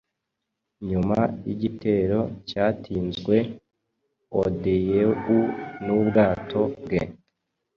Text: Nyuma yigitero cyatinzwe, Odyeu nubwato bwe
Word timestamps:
Nyuma 0.89 1.19
yigitero 1.45 2.19
cyatinzwe, 2.49 3.35
Odyeu 4.41 5.11
nubwato 5.85 6.61
bwe 6.83 7.01